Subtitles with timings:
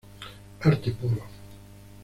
[0.61, 1.21] Arte puro.